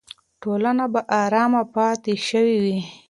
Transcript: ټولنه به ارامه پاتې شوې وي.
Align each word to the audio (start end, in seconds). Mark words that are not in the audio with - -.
ټولنه 0.41 0.85
به 0.93 1.01
ارامه 1.23 1.61
پاتې 1.73 2.13
شوې 2.27 2.57
وي. 2.63 2.79